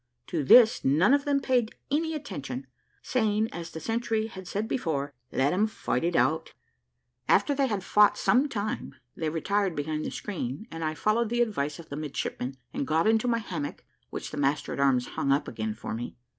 [0.25, 2.65] To this, none of them paid any attention,
[3.03, 6.53] saying, as the sentry had said before, "Let them fight it out."
[7.29, 11.41] After they had fought some time, they retired behind the screen, and I followed the
[11.41, 15.31] advice of the midshipman, and got into my hammock, which the master at arms hung
[15.31, 16.17] up again for me.